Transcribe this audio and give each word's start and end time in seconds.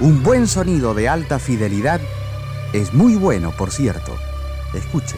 Un 0.00 0.22
buen 0.22 0.46
sonido 0.46 0.94
de 0.94 1.08
alta 1.08 1.40
fidelidad 1.40 2.00
es 2.72 2.94
muy 2.94 3.16
bueno, 3.16 3.50
por 3.50 3.72
cierto. 3.72 4.14
Escuche. 4.72 5.16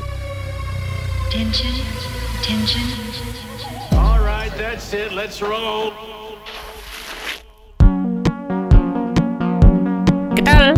¿Qué 10.34 10.42
tal? 10.42 10.74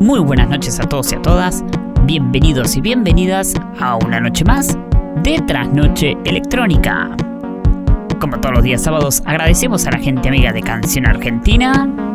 Muy 0.00 0.18
buenas 0.18 0.48
noches 0.48 0.80
a 0.80 0.82
todos 0.82 1.12
y 1.12 1.14
a 1.14 1.22
todas. 1.22 1.62
Bienvenidos 2.02 2.76
y 2.76 2.80
bienvenidas 2.80 3.54
a 3.78 3.94
una 3.94 4.18
noche 4.18 4.44
más 4.44 4.76
de 5.22 5.40
Trasnoche 5.46 6.16
Electrónica. 6.24 7.16
Como 8.20 8.40
todos 8.40 8.56
los 8.56 8.64
días 8.64 8.82
sábados, 8.82 9.22
agradecemos 9.24 9.86
a 9.86 9.92
la 9.92 9.98
gente 9.98 10.28
amiga 10.28 10.52
de 10.52 10.62
Canción 10.62 11.06
Argentina 11.06 12.11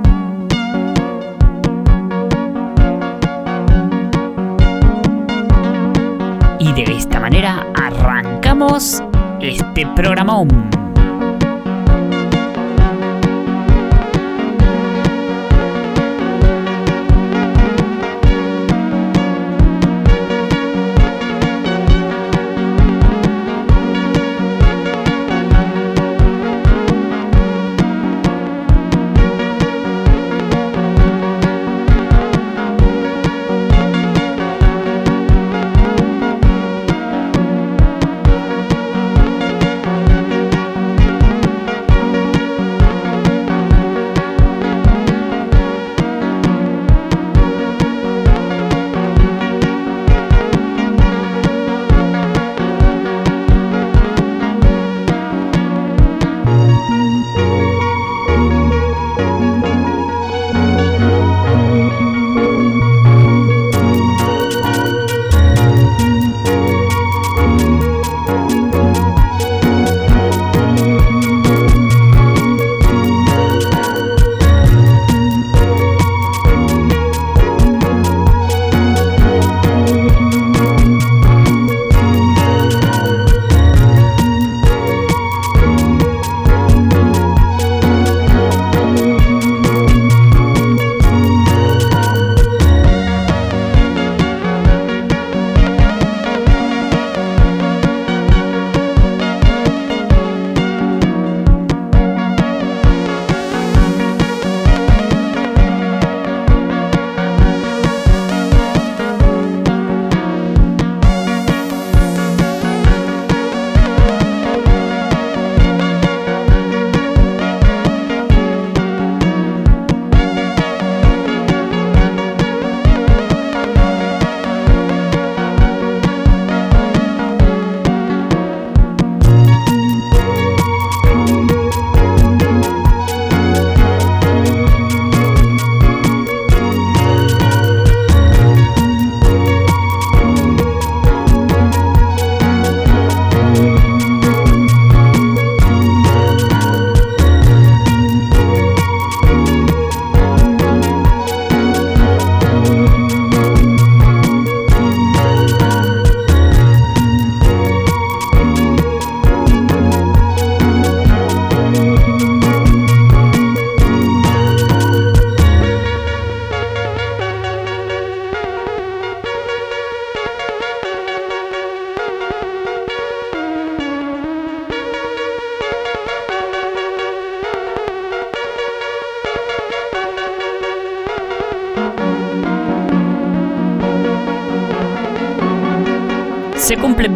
manera 7.37 7.67
arrancamos 7.75 9.03
este 9.39 9.85
programón. 9.95 10.76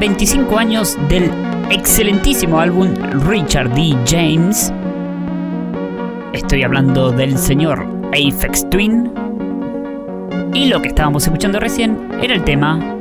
25 0.02 0.58
años 0.58 0.98
del 1.10 1.30
excelentísimo 1.70 2.60
álbum 2.60 2.92
Richard 3.28 3.70
D. 3.76 3.96
James. 4.08 4.74
Estoy 6.34 6.64
hablando 6.64 7.12
del 7.12 7.38
señor 7.38 7.86
Aphex 8.08 8.68
Twin. 8.72 9.12
Y 10.56 10.66
lo 10.70 10.82
que 10.82 10.88
estábamos 10.88 11.26
escuchando 11.26 11.60
recién 11.60 12.10
era 12.20 12.34
el 12.34 12.44
tema 12.44 12.98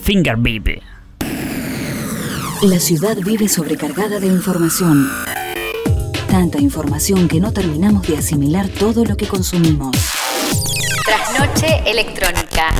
Finger 0.00 0.38
Beep. 0.38 0.80
La 2.62 2.80
ciudad 2.80 3.18
vive 3.18 3.46
sobrecargada 3.46 4.18
de 4.18 4.28
información. 4.28 5.10
Tanta 6.30 6.58
información 6.58 7.28
que 7.28 7.40
no 7.40 7.52
terminamos 7.52 8.06
de 8.06 8.16
asimilar 8.16 8.70
todo 8.70 9.04
lo 9.04 9.18
que 9.18 9.26
consumimos. 9.26 9.94
Trasnoche 11.04 11.82
electrónica. 11.84 12.72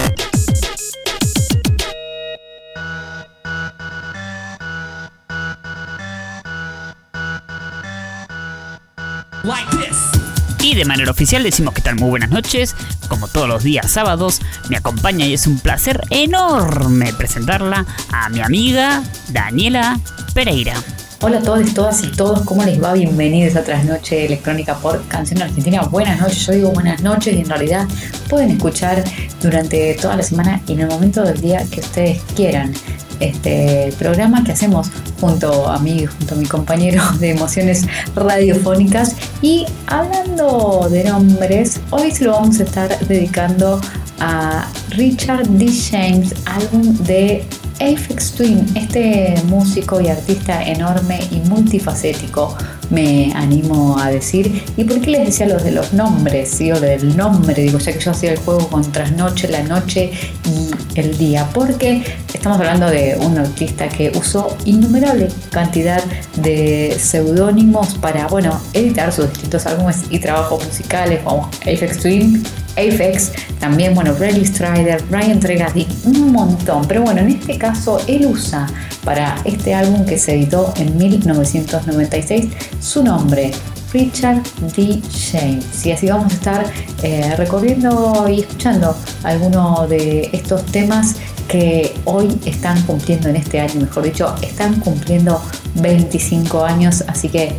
Y 10.61 10.75
de 10.75 10.85
manera 10.85 11.13
oficial 11.13 11.45
decimos 11.45 11.73
que 11.73 11.81
tal 11.81 11.95
muy 11.95 12.09
buenas 12.09 12.31
noches, 12.31 12.75
como 13.09 13.29
todos 13.29 13.49
los 13.49 13.63
días 13.63 13.89
sábados, 13.89 14.41
me 14.69 14.77
acompaña 14.77 15.25
y 15.25 15.35
es 15.35 15.47
un 15.47 15.61
placer 15.61 16.01
enorme 16.11 17.13
presentarla 17.13 17.87
a 18.13 18.29
mi 18.29 18.41
amiga 18.41 19.05
Daniela 19.29 20.01
Pereira. 20.35 20.75
Hola 21.21 21.39
a 21.39 21.43
todos, 21.43 21.73
todas 21.75 22.03
y 22.03 22.09
todos, 22.09 22.43
¿cómo 22.43 22.65
les 22.65 22.83
va? 22.83 22.93
Bienvenidos 22.95 23.55
a 23.55 23.63
Trasnoche 23.63 24.27
Electrónica 24.27 24.75
por 24.79 25.07
Canción 25.07 25.41
Argentina. 25.41 25.83
Buenas 25.83 26.21
noches, 26.21 26.45
yo 26.47 26.53
digo 26.53 26.71
buenas 26.73 27.01
noches 27.03 27.33
y 27.35 27.41
en 27.41 27.49
realidad 27.49 27.87
pueden 28.29 28.51
escuchar 28.51 29.05
durante 29.41 29.95
toda 29.95 30.17
la 30.17 30.23
semana 30.25 30.61
y 30.67 30.73
en 30.73 30.81
el 30.81 30.89
momento 30.89 31.23
del 31.23 31.41
día 31.41 31.65
que 31.71 31.81
ustedes 31.81 32.21
quieran 32.35 32.75
este 33.21 33.93
programa 33.99 34.45
que 34.45 34.53
hacemos 34.53 34.91
junto 35.21 35.69
a 35.69 35.79
mí, 35.79 36.07
junto 36.07 36.35
a 36.35 36.39
mi 36.39 36.47
compañero 36.47 37.03
de 37.21 37.31
emociones 37.31 37.87
radiofónicas. 38.15 39.17
Y 39.43 39.67
hablando 39.87 40.89
de 40.91 41.05
nombres, 41.05 41.81
hoy 41.91 42.11
se 42.11 42.25
lo 42.25 42.33
vamos 42.33 42.61
a 42.61 42.65
estar 42.65 42.99
dedicando 43.07 43.81
a 44.21 44.67
Richard 44.91 45.47
D. 45.49 45.71
James, 45.91 46.35
álbum 46.47 46.97
de 47.05 47.45
Aphex 47.81 48.33
Twin, 48.33 48.65
este 48.75 49.35
músico 49.47 50.01
y 50.01 50.09
artista 50.09 50.63
enorme 50.63 51.21
y 51.31 51.41
multifacético, 51.41 52.57
me 52.91 53.33
animo 53.35 53.99
a 53.99 54.11
decir. 54.11 54.63
¿Y 54.77 54.85
por 54.85 55.01
qué 55.01 55.11
les 55.11 55.27
decía 55.27 55.47
lo 55.47 55.59
de 55.59 55.73
los 55.73 55.93
nombres? 55.93 56.51
¿sí? 56.51 56.73
O 56.73 56.81
del 56.81 57.17
nombre, 57.17 57.63
digo, 57.63 57.79
ya 57.79 57.93
que 57.93 57.99
yo 57.99 58.11
hacía 58.11 58.33
el 58.33 58.39
juego 58.39 58.69
con 58.69 58.91
trasnoche, 58.93 59.49
la 59.49 59.63
noche 59.63 60.11
y 60.45 60.99
el 60.99 61.17
día. 61.19 61.49
Porque 61.53 62.03
estamos 62.33 62.59
hablando 62.59 62.89
de 62.91 63.17
un 63.21 63.39
artista 63.39 63.89
que 63.89 64.13
usó 64.17 64.57
innumerable 64.65 65.29
cantidad 65.51 66.03
de 66.37 66.97
seudónimos 66.99 67.95
para, 67.95 68.27
bueno, 68.29 68.61
editar 68.73 69.13
sus 69.13 69.29
distintos 69.31 69.67
álbumes 69.67 70.05
y 70.11 70.19
trabajos 70.19 70.65
musicales 70.65 71.21
como 71.25 71.51
Apex 71.63 71.99
Twin, 71.99 72.43
Apex, 72.73 73.33
también, 73.59 73.95
bueno, 73.95 74.15
Bradley 74.15 74.45
Strider, 74.45 75.03
Brian 75.09 75.41
Tregati, 75.41 75.87
un 76.05 76.33
montón. 76.33 76.87
Pero 76.87 77.03
bueno, 77.03 77.21
en 77.21 77.29
este 77.29 77.59
caso 77.59 78.01
él 78.07 78.27
usa 78.27 78.67
para 79.07 79.37
este 79.45 79.73
álbum 79.73 80.05
que 80.05 80.19
se 80.19 80.35
editó 80.35 80.75
en 80.77 80.99
1996 80.99 82.49
su 82.81 83.05
nombre, 83.05 83.53
Richard 83.93 84.43
D. 84.77 85.01
James. 85.31 85.87
Y 85.87 85.93
así 85.93 86.09
vamos 86.09 86.33
a 86.33 86.35
estar 86.35 86.67
eh, 87.05 87.35
recorriendo 87.37 88.27
y 88.29 88.41
escuchando 88.41 88.97
algunos 89.23 89.89
de 89.89 90.29
estos 90.33 90.67
temas 90.67 91.15
que 91.47 91.95
hoy 92.05 92.37
están 92.45 92.83
cumpliendo 92.83 93.29
en 93.29 93.37
este 93.37 93.61
año, 93.61 93.81
mejor 93.81 94.03
dicho, 94.03 94.35
están 94.43 94.81
cumpliendo 94.81 95.41
25 95.77 96.65
años, 96.65 97.05
así 97.07 97.29
que 97.29 97.57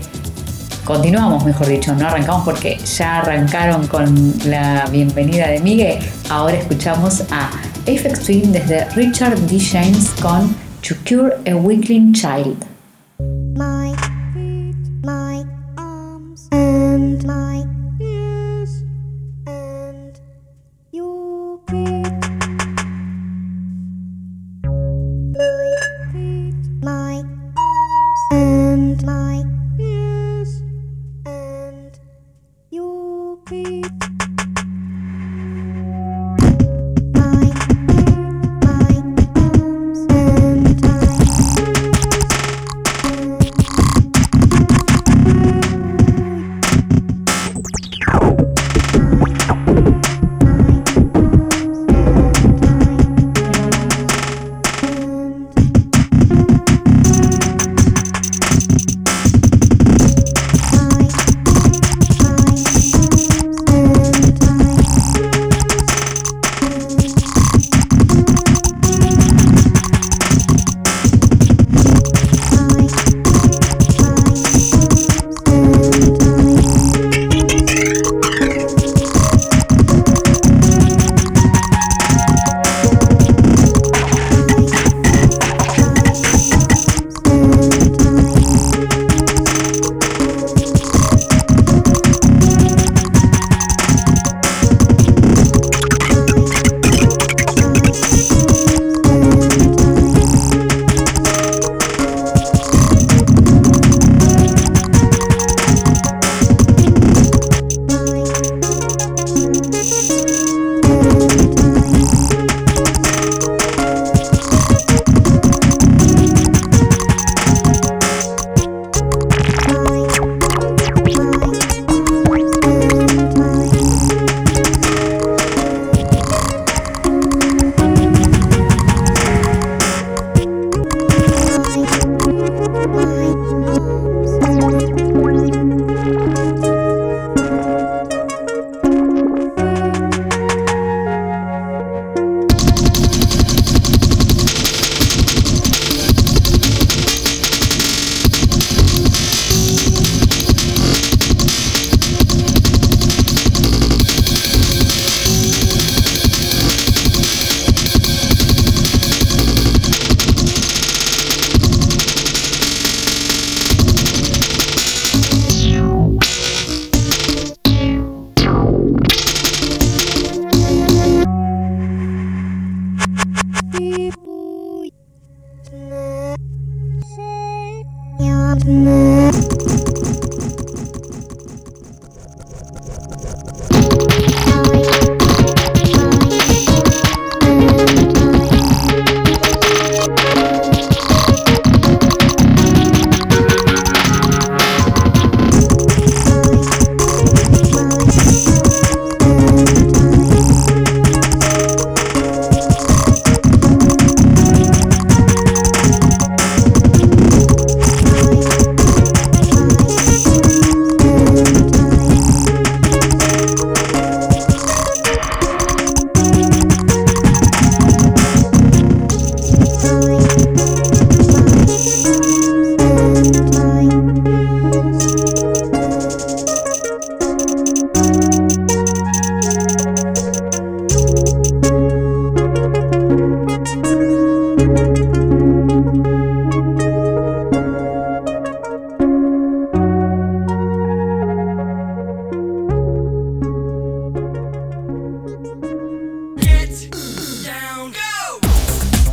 continuamos, 0.83 1.45
mejor 1.45 1.67
dicho, 1.67 1.95
no 1.95 2.07
arrancamos 2.07 2.43
porque 2.43 2.77
ya 2.77 3.19
arrancaron 3.19 3.87
con 3.87 4.33
la 4.45 4.85
bienvenida 4.91 5.47
de 5.47 5.61
Miguel, 5.61 5.99
ahora 6.29 6.57
escuchamos 6.57 7.23
a 7.31 7.49
Apex 7.83 8.19
Twin 8.25 8.51
desde 8.51 8.83
Richard 8.89 9.39
D. 9.47 9.57
James 9.61 10.09
con 10.21 10.66
To 10.87 10.95
Cure 11.03 11.31
a 11.45 11.51
Weakling 11.51 12.13
Child. 12.13 12.76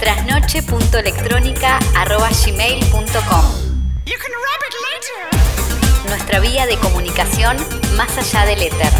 Trasnoche.electrónica.gmail 0.01 2.85
punto 2.91 3.21
com. 3.29 3.45
You 4.05 4.19
can 4.19 4.33
rob 4.33 4.63
it. 4.69 4.75
Nuestra 6.11 6.41
vía 6.41 6.67
de 6.67 6.77
comunicación 6.77 7.57
más 7.97 8.19
allá 8.19 8.45
de 8.45 8.57
Letter. 8.57 8.93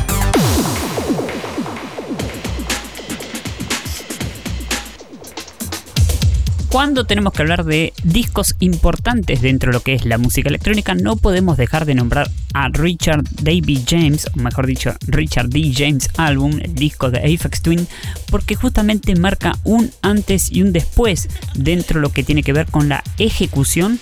Cuando 6.75 7.05
tenemos 7.05 7.33
que 7.33 7.43
hablar 7.43 7.65
de 7.65 7.93
discos 8.03 8.57
importantes 8.59 9.41
dentro 9.41 9.71
de 9.71 9.75
lo 9.75 9.81
que 9.85 9.95
es 9.95 10.05
la 10.05 10.19
música 10.19 10.49
electrónica, 10.49 10.97
no 10.97 11.15
podemos 11.15 11.57
dejar 11.57 11.85
de 11.85 11.95
nombrar 11.95 12.29
a 12.53 12.69
Richard 12.69 13.23
David 13.41 13.83
James, 13.87 14.27
o 14.35 14.41
mejor 14.41 14.67
dicho, 14.67 14.93
Richard 15.07 15.51
D. 15.51 15.73
James 15.73 16.11
Album, 16.17 16.59
el 16.61 16.75
disco 16.75 17.13
de 17.13 17.21
Aphex 17.21 17.63
Twin, 17.63 17.87
porque 18.29 18.57
justamente 18.57 19.15
marca 19.15 19.57
un 19.63 19.93
antes 20.03 20.51
y 20.51 20.63
un 20.63 20.73
después 20.73 21.29
dentro 21.55 22.01
de 22.01 22.03
lo 22.03 22.13
que 22.13 22.25
tiene 22.25 22.43
que 22.43 22.53
ver 22.53 22.67
con 22.67 22.89
la 22.89 23.05
ejecución 23.19 24.01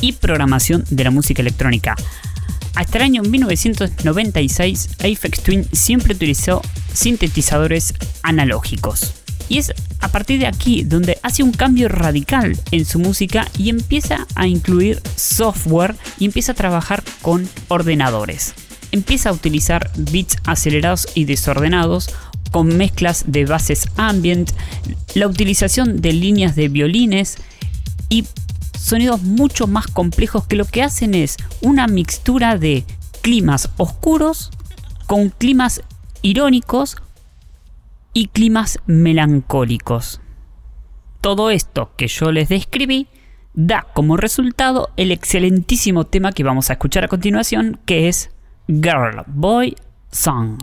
y 0.00 0.12
programación 0.12 0.84
de 0.90 1.02
la 1.02 1.10
música 1.10 1.42
electrónica. 1.42 1.96
Hasta 2.76 2.98
el 2.98 3.02
año 3.02 3.22
1996, 3.22 4.90
Aphex 5.00 5.42
Twin 5.42 5.66
siempre 5.72 6.14
utilizó 6.14 6.62
sintetizadores 6.92 7.94
analógicos. 8.22 9.12
Y 9.48 9.58
es 9.58 9.72
partir 10.10 10.40
de 10.40 10.46
aquí 10.46 10.82
donde 10.82 11.18
hace 11.22 11.42
un 11.42 11.52
cambio 11.52 11.88
radical 11.88 12.58
en 12.70 12.84
su 12.84 12.98
música 12.98 13.48
y 13.58 13.68
empieza 13.68 14.26
a 14.34 14.46
incluir 14.46 15.00
software 15.16 15.96
y 16.18 16.26
empieza 16.26 16.52
a 16.52 16.56
trabajar 16.56 17.02
con 17.22 17.48
ordenadores. 17.68 18.54
Empieza 18.92 19.30
a 19.30 19.32
utilizar 19.32 19.90
beats 19.96 20.36
acelerados 20.44 21.06
y 21.14 21.24
desordenados 21.24 22.10
con 22.50 22.76
mezclas 22.76 23.24
de 23.26 23.44
bases 23.44 23.88
ambient, 23.96 24.50
la 25.14 25.28
utilización 25.28 26.00
de 26.00 26.12
líneas 26.12 26.56
de 26.56 26.68
violines 26.68 27.38
y 28.08 28.26
sonidos 28.76 29.22
mucho 29.22 29.66
más 29.66 29.86
complejos 29.86 30.46
que 30.46 30.56
lo 30.56 30.64
que 30.64 30.82
hacen 30.82 31.14
es 31.14 31.36
una 31.60 31.86
mixtura 31.86 32.58
de 32.58 32.84
climas 33.22 33.68
oscuros 33.76 34.50
con 35.06 35.30
climas 35.30 35.82
irónicos 36.22 36.96
y 38.12 38.28
climas 38.28 38.78
melancólicos. 38.86 40.20
Todo 41.20 41.50
esto 41.50 41.92
que 41.96 42.08
yo 42.08 42.32
les 42.32 42.48
describí 42.48 43.08
da 43.54 43.86
como 43.94 44.16
resultado 44.16 44.90
el 44.96 45.12
excelentísimo 45.12 46.04
tema 46.04 46.32
que 46.32 46.44
vamos 46.44 46.70
a 46.70 46.74
escuchar 46.74 47.04
a 47.04 47.08
continuación, 47.08 47.80
que 47.84 48.08
es 48.08 48.30
Girl 48.68 49.24
Boy 49.26 49.76
Song. 50.10 50.58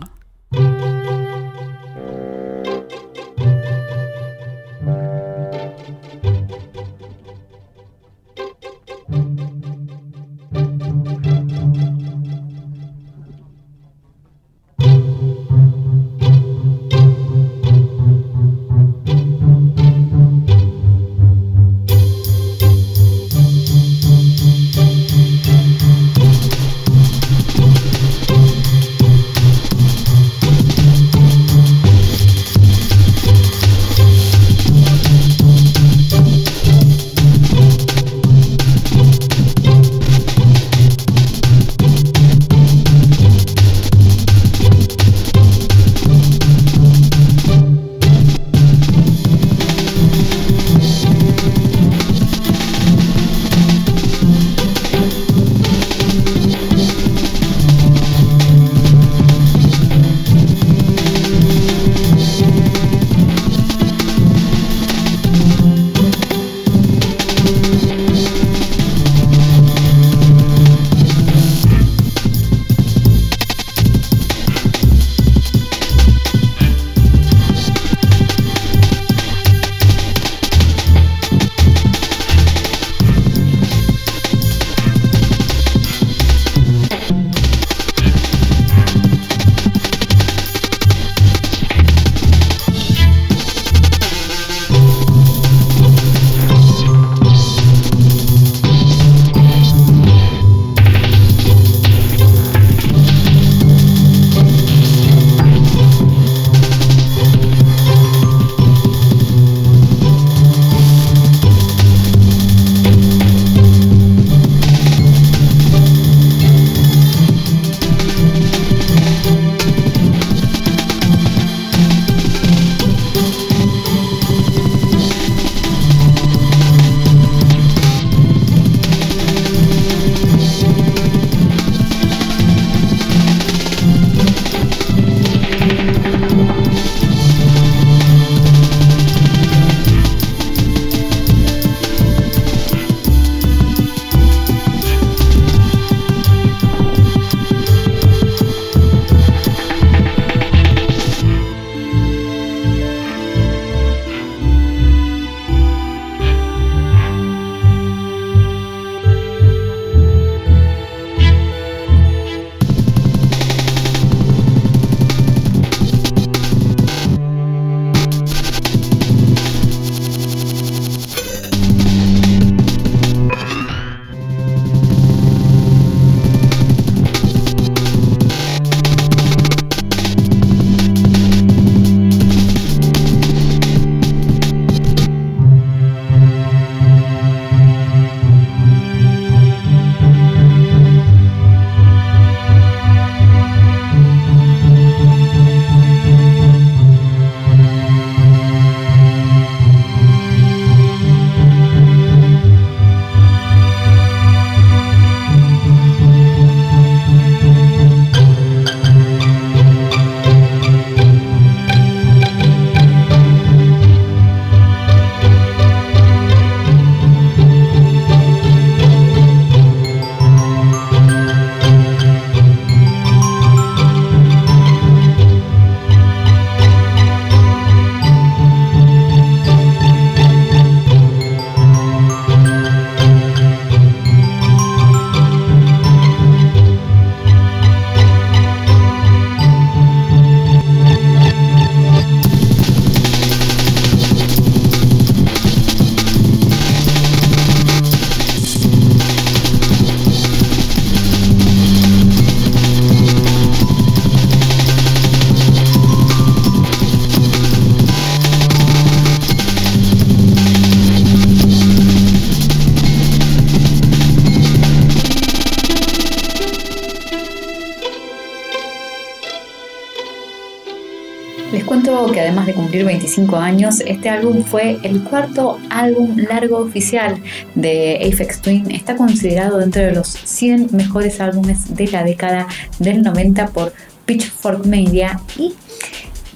25 272.98 273.36
años, 273.36 273.80
este 273.86 274.08
álbum 274.08 274.42
fue 274.42 274.78
el 274.82 275.04
cuarto 275.04 275.58
álbum 275.70 276.16
largo 276.16 276.58
oficial 276.58 277.22
de 277.54 277.96
Aphex 277.96 278.42
Twin. 278.42 278.70
Está 278.72 278.96
considerado 278.96 279.58
dentro 279.58 279.82
de 279.82 279.92
los 279.92 280.08
100 280.08 280.70
mejores 280.72 281.20
álbumes 281.20 281.76
de 281.76 281.86
la 281.86 282.02
década 282.02 282.48
del 282.80 283.02
90 283.02 283.48
por 283.48 283.72
Pitchfork 284.04 284.66
Media 284.66 285.20
y 285.36 285.54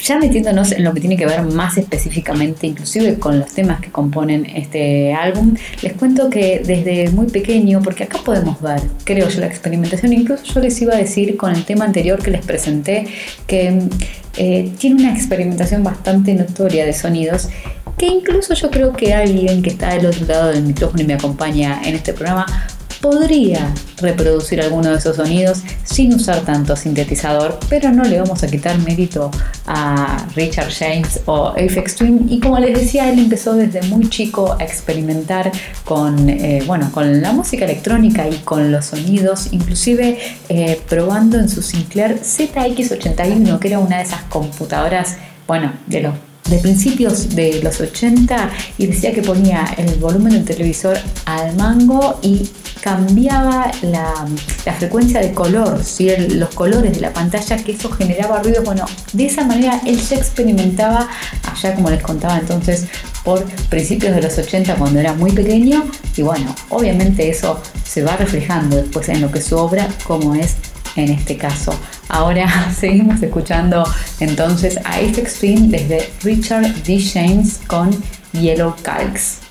ya 0.03 0.19
metiéndonos 0.19 0.73
en 0.73 0.85
lo 0.85 0.93
que 0.93 1.01
tiene 1.01 1.17
que 1.17 1.27
ver 1.27 1.43
más 1.43 1.79
específicamente, 1.79 2.67
inclusive 2.67 3.19
con 3.19 3.39
los 3.39 3.53
temas 3.53 3.81
que 3.81 3.91
componen 3.91 4.47
este 4.47 5.15
álbum, 5.15 5.55
les 5.81 5.93
cuento 5.95 6.29
que 6.29 6.63
desde 6.65 7.11
muy 7.11 7.27
pequeño, 7.27 7.81
porque 7.83 8.05
acá 8.05 8.19
podemos 8.25 8.61
ver, 8.61 8.81
creo 9.05 9.29
yo, 9.29 9.41
la 9.41 9.47
experimentación, 9.47 10.13
incluso 10.13 10.45
yo 10.45 10.61
les 10.61 10.81
iba 10.83 10.95
a 10.95 10.99
decir 10.99 11.37
con 11.37 11.55
el 11.55 11.65
tema 11.65 11.85
anterior 11.85 12.23
que 12.23 12.31
les 12.31 12.45
presenté, 12.45 13.07
que 13.47 13.79
eh, 14.37 14.73
tiene 14.79 15.03
una 15.03 15.15
experimentación 15.15 15.85
bastante 15.85 16.35
notoria 16.35 16.85
de 16.85 16.93
sonidos 16.93 17.49
que 17.99 18.07
incluso 18.07 18.55
yo 18.55 18.71
creo 18.71 18.93
que 18.93 19.13
alguien 19.13 19.63
que 19.63 19.71
está 19.71 19.95
del 19.95 20.07
otro 20.07 20.27
lado 20.27 20.49
del 20.49 20.63
micrófono 20.63 21.03
y 21.03 21.07
me 21.07 21.15
acompaña 21.15 21.83
en 21.85 21.95
este 21.95 22.13
programa 22.15 22.47
podría 23.03 23.75
reproducir 23.99 24.63
alguno 24.63 24.91
de 24.91 24.97
esos 24.97 25.17
sonidos 25.17 25.63
sin 25.85 26.15
usar 26.15 26.41
tanto 26.43 26.77
sintetizador, 26.77 27.59
pero 27.69 27.91
no 27.91 28.05
le 28.05 28.19
vamos 28.19 28.43
a 28.43 28.47
quitar 28.47 28.79
mérito 28.79 29.31
a 29.67 30.27
Richard 30.35 30.73
James 30.73 31.21
o 31.27 31.49
Aphex 31.49 31.97
Twin. 31.97 32.27
Y 32.31 32.41
como 32.41 32.59
les 32.59 32.79
decía, 32.79 33.11
él 33.11 33.19
empezó 33.19 33.55
desde 33.55 33.83
muy 33.83 34.09
chico 34.09 34.57
a 34.59 34.63
experimentar 34.65 35.51
con, 35.85 36.31
eh, 36.31 36.63
bueno, 36.67 36.91
con 36.93 37.21
la 37.21 37.33
música 37.33 37.65
electrónica 37.65 38.29
y 38.29 38.37
con 38.39 38.71
los 38.73 38.87
sonidos, 38.87 39.53
inclusive 39.53 40.19
eh, 40.49 40.81
probando 40.89 41.39
en 41.39 41.49
su 41.49 41.61
Sinclair 41.61 42.21
ZX81, 42.21 43.59
que 43.59 43.69
era 43.69 43.81
una 43.81 43.99
de 43.99 44.05
esas 44.05 44.23
computadoras, 44.23 45.17
bueno, 45.47 45.73
de 45.89 46.03
los 46.03 46.15
de 46.49 46.59
principios 46.59 47.35
de 47.35 47.63
los 47.63 47.81
80 47.81 48.51
y 48.79 48.87
decía 48.87 49.13
que 49.13 49.23
ponía 49.23 49.65
el 49.77 49.95
volumen 49.97 50.33
del 50.33 50.45
televisor 50.45 50.99
al 51.25 51.57
mango 51.57 52.19
y 52.23 52.51
cambiaba 52.83 53.71
la, 53.83 54.27
frecuencia 54.79 55.21
de 55.21 55.33
color, 55.33 55.81
los 56.31 56.49
colores 56.51 56.93
de 56.93 57.01
la 57.01 57.13
pantalla, 57.13 57.57
que 57.57 57.73
eso 57.73 57.91
generaba 57.91 58.43
ruido. 58.43 58.63
Bueno, 58.65 58.85
de 59.13 59.27
esa 59.27 59.45
manera 59.45 59.81
él 59.87 59.99
ya 59.99 60.17
experimentaba, 60.17 61.09
allá 61.51 61.75
como 61.75 61.91
les 61.91 62.03
contaba 62.03 62.39
entonces, 62.39 62.87
por 63.25 63.45
principios 63.71 64.15
de 64.17 64.23
los 64.23 64.37
80 64.37 64.75
cuando 64.75 64.99
era 64.99 65.15
muy 65.15 65.31
pequeño. 65.31 65.85
Y 66.17 66.23
bueno, 66.23 66.55
obviamente 66.71 67.31
eso 67.31 67.63
se 67.85 68.03
va 68.03 68.17
reflejando 68.17 68.77
después 68.77 69.09
en 69.09 69.21
lo 69.21 69.31
que 69.31 69.41
su 69.41 69.57
obra, 69.57 69.89
como 70.05 70.35
es 70.35 70.57
en 70.97 71.11
este 71.11 71.37
caso. 71.37 71.75
Ahora 72.13 72.71
seguimos 72.79 73.23
escuchando 73.23 73.85
entonces 74.21 74.79
a 74.85 75.01
este 75.01 75.23
Extreme 75.23 75.69
desde 75.69 76.13
Richard 76.23 76.83
D. 76.85 77.03
James 77.03 77.59
con 77.67 77.91
Yellow 78.33 78.77
Calcs. 78.83 79.42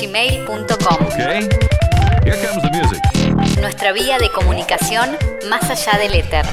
gmail.com. 0.00 0.98
Nuestra 3.60 3.92
vía 3.92 4.18
de 4.18 4.30
comunicación 4.32 5.10
más 5.48 5.68
allá 5.70 5.98
del 5.98 6.14
éter. 6.14 6.46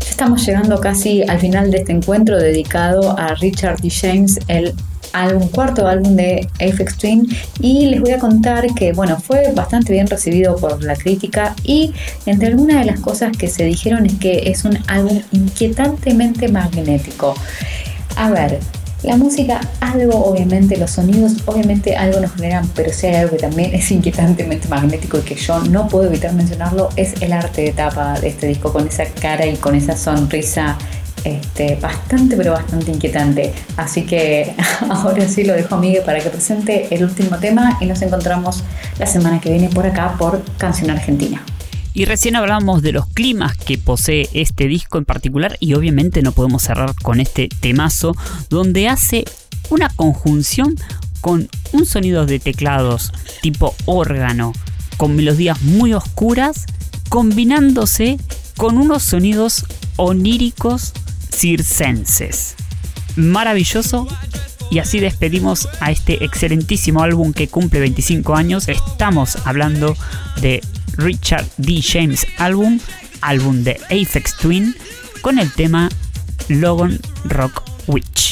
Estamos 0.00 0.46
llegando 0.46 0.80
casi 0.80 1.22
al 1.22 1.40
final 1.40 1.70
de 1.70 1.78
este 1.78 1.92
encuentro 1.92 2.38
dedicado 2.38 3.18
a 3.18 3.34
Richard 3.34 3.80
D. 3.80 3.90
James, 3.90 4.38
el 4.46 4.74
álbum, 5.12 5.48
cuarto 5.48 5.86
álbum 5.86 6.16
de 6.16 6.48
Aphex 6.54 6.96
Twin 6.96 7.28
y 7.60 7.86
les 7.86 8.00
voy 8.00 8.12
a 8.12 8.18
contar 8.18 8.66
que 8.74 8.92
bueno, 8.92 9.18
fue 9.20 9.52
bastante 9.54 9.92
bien 9.92 10.06
recibido 10.06 10.56
por 10.56 10.82
la 10.82 10.96
crítica 10.96 11.54
y 11.64 11.92
entre 12.26 12.48
algunas 12.48 12.78
de 12.78 12.84
las 12.84 13.00
cosas 13.00 13.36
que 13.36 13.48
se 13.48 13.64
dijeron 13.64 14.06
es 14.06 14.14
que 14.14 14.50
es 14.50 14.64
un 14.64 14.78
álbum 14.86 15.22
inquietantemente 15.32 16.48
magnético. 16.48 17.34
A 18.16 18.30
ver, 18.30 18.58
la 19.02 19.16
música, 19.16 19.60
algo 19.80 20.24
obviamente, 20.24 20.76
los 20.76 20.92
sonidos, 20.92 21.32
obviamente 21.46 21.96
algo 21.96 22.20
nos 22.20 22.32
generan, 22.34 22.68
pero 22.68 22.92
si 22.92 23.08
hay 23.08 23.16
algo 23.16 23.32
que 23.32 23.42
también 23.42 23.74
es 23.74 23.90
inquietantemente 23.90 24.68
magnético 24.68 25.18
y 25.18 25.22
que 25.22 25.34
yo 25.34 25.58
no 25.64 25.88
puedo 25.88 26.06
evitar 26.06 26.32
mencionarlo, 26.34 26.88
es 26.94 27.20
el 27.20 27.32
arte 27.32 27.62
de 27.62 27.72
tapa 27.72 28.20
de 28.20 28.28
este 28.28 28.46
disco, 28.46 28.72
con 28.72 28.86
esa 28.86 29.04
cara 29.06 29.44
y 29.44 29.56
con 29.56 29.74
esa 29.74 29.96
sonrisa 29.96 30.78
este, 31.24 31.76
bastante, 31.76 32.36
pero 32.36 32.52
bastante 32.52 32.90
inquietante. 32.90 33.52
Así 33.76 34.02
que 34.04 34.54
ahora 34.90 35.28
sí 35.28 35.44
lo 35.44 35.54
dejo 35.54 35.74
a 35.74 35.80
Miguel 35.80 36.02
para 36.04 36.20
que 36.20 36.30
presente 36.30 36.94
el 36.94 37.04
último 37.04 37.38
tema 37.38 37.78
y 37.80 37.86
nos 37.86 38.02
encontramos 38.02 38.62
la 38.98 39.06
semana 39.06 39.40
que 39.40 39.50
viene 39.50 39.68
por 39.68 39.86
acá 39.86 40.16
por 40.18 40.42
Canción 40.58 40.90
Argentina. 40.90 41.42
Y 41.94 42.06
recién 42.06 42.36
hablamos 42.36 42.80
de 42.80 42.92
los 42.92 43.06
climas 43.06 43.56
que 43.56 43.76
posee 43.76 44.28
este 44.32 44.66
disco 44.66 44.96
en 44.96 45.04
particular 45.04 45.56
y 45.60 45.74
obviamente 45.74 46.22
no 46.22 46.32
podemos 46.32 46.62
cerrar 46.62 46.94
con 47.02 47.20
este 47.20 47.48
temazo 47.60 48.16
donde 48.48 48.88
hace 48.88 49.24
una 49.68 49.90
conjunción 49.90 50.74
con 51.20 51.48
un 51.72 51.86
sonido 51.86 52.24
de 52.24 52.38
teclados 52.40 53.12
tipo 53.42 53.74
órgano, 53.84 54.52
con 54.96 55.14
melodías 55.14 55.60
muy 55.62 55.92
oscuras, 55.92 56.64
combinándose 57.10 58.18
con 58.56 58.78
unos 58.78 59.02
sonidos 59.02 59.66
oníricos 59.96 60.94
circenses. 61.32 62.54
Maravilloso 63.16 64.06
y 64.70 64.78
así 64.78 65.00
despedimos 65.00 65.68
a 65.80 65.90
este 65.90 66.24
excelentísimo 66.24 67.02
álbum 67.02 67.34
que 67.34 67.48
cumple 67.48 67.80
25 67.80 68.34
años. 68.34 68.68
Estamos 68.68 69.36
hablando 69.44 69.94
de 70.40 70.62
Richard 70.96 71.46
D. 71.58 71.82
James 71.82 72.26
Album, 72.38 72.80
álbum 73.20 73.64
de 73.64 73.78
Aphex 73.90 74.36
Twin, 74.38 74.74
con 75.20 75.38
el 75.38 75.52
tema 75.52 75.90
Logan 76.48 76.98
Rock 77.24 77.62
Witch. 77.86 78.31